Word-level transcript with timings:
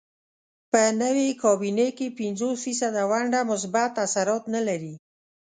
په 0.71 0.81
نوې 1.01 1.27
کابینې 1.43 1.87
کې 1.97 2.15
پنځوس 2.17 2.57
فیصده 2.65 3.03
ونډه 3.11 3.39
مثبت 3.51 3.91
اثرات 4.05 4.43
نه 4.55 4.61
لري. 4.67 4.93